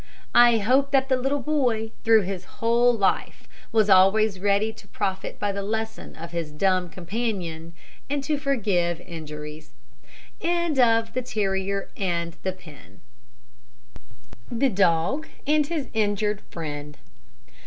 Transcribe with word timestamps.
I 0.33 0.57
hope 0.57 0.89
that 0.93 1.09
the 1.09 1.15
little 1.15 1.43
boy, 1.43 1.91
through 2.03 2.23
his 2.23 2.45
whole 2.57 2.91
life, 2.91 3.47
was 3.71 3.87
always 3.87 4.39
ready 4.39 4.73
to 4.73 4.87
profit 4.87 5.39
by 5.39 5.51
the 5.51 5.61
lesson 5.61 6.15
of 6.15 6.31
his 6.31 6.51
dumb 6.51 6.89
companion 6.89 7.73
and 8.09 8.23
to 8.23 8.39
forgive 8.39 8.99
injuries. 9.01 9.73
THE 10.39 10.47
DOG 14.73 15.27
AND 15.45 15.67
HIS 15.67 15.87
INJURED 15.93 16.41
FRIEND. 16.49 16.97